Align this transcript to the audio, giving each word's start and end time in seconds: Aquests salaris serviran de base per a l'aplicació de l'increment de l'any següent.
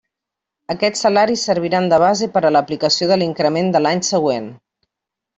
Aquests 0.73 1.01
salaris 1.05 1.43
serviran 1.49 1.89
de 1.91 1.99
base 2.03 2.29
per 2.37 2.41
a 2.47 2.51
l'aplicació 2.55 3.09
de 3.11 3.17
l'increment 3.23 3.69
de 3.75 3.83
l'any 3.87 4.01
següent. 4.09 4.49